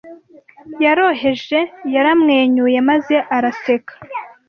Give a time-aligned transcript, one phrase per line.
[0.83, 1.59] Yoroheje
[1.93, 3.93] Yaramwenyuye maze araseka